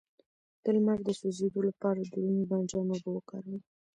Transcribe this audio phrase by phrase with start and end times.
[0.63, 3.59] د لمر د سوځیدو لپاره د رومي بانجان اوبه وکاروئ